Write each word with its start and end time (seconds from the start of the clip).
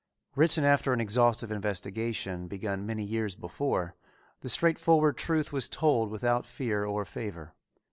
Written 0.33 0.63
after 0.65 0.93
an 0.93 0.99
exhaustive 0.99 1.51
investigation 1.51 2.47
begun 2.47 2.87
many 2.87 3.03
years 3.03 3.35
before, 3.35 3.93
the 4.39 4.49
straightforward 4.49 5.15
truth 5.15 5.53
was 5.53 5.69
told 5.69 6.09
without 6.09 6.43
fear 6.43 6.83
or 6.83 7.05
favor. 7.05 7.53